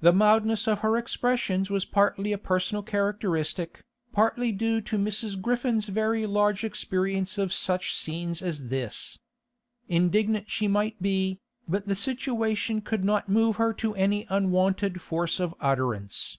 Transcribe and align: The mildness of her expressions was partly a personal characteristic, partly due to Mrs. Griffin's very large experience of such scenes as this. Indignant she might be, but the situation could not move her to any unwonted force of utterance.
The 0.00 0.12
mildness 0.12 0.68
of 0.68 0.80
her 0.80 0.98
expressions 0.98 1.70
was 1.70 1.86
partly 1.86 2.30
a 2.30 2.36
personal 2.36 2.82
characteristic, 2.82 3.86
partly 4.12 4.52
due 4.52 4.82
to 4.82 4.98
Mrs. 4.98 5.40
Griffin's 5.40 5.86
very 5.86 6.26
large 6.26 6.62
experience 6.62 7.38
of 7.38 7.54
such 7.54 7.94
scenes 7.94 8.42
as 8.42 8.66
this. 8.68 9.18
Indignant 9.88 10.50
she 10.50 10.68
might 10.68 11.00
be, 11.00 11.40
but 11.66 11.88
the 11.88 11.94
situation 11.94 12.82
could 12.82 13.02
not 13.02 13.30
move 13.30 13.56
her 13.56 13.72
to 13.72 13.94
any 13.94 14.26
unwonted 14.28 15.00
force 15.00 15.40
of 15.40 15.54
utterance. 15.58 16.36